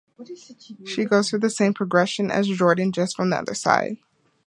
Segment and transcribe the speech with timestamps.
[0.83, 3.97] She goes through the same progression as Jordan, just from the other side.